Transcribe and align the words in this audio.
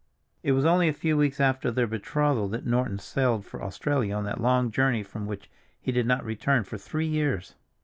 II 0.43 0.49
IT 0.49 0.53
was 0.53 0.65
only 0.65 0.87
a 0.87 0.93
few 0.93 1.15
weeks 1.15 1.39
after 1.39 1.69
their 1.69 1.85
betrothal 1.85 2.47
that 2.47 2.65
Norton 2.65 2.97
sailed 2.97 3.45
for 3.45 3.61
Australia 3.61 4.15
on 4.15 4.23
that 4.23 4.41
long 4.41 4.71
journey 4.71 5.03
from 5.03 5.27
which 5.27 5.47
he 5.79 5.91
did 5.91 6.07
not 6.07 6.25
return 6.25 6.63
for 6.63 6.79
three 6.79 7.05
years. 7.05 7.53